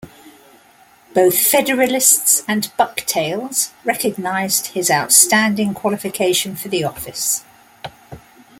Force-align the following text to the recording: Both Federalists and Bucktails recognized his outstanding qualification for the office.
Both 1.13 1.37
Federalists 1.37 2.41
and 2.47 2.71
Bucktails 2.75 3.69
recognized 3.85 4.69
his 4.73 4.89
outstanding 4.89 5.75
qualification 5.75 6.55
for 6.55 6.69
the 6.69 6.83
office. 6.85 7.43